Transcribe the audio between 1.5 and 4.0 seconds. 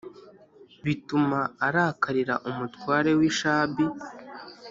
arakarira umutware w'ishabi.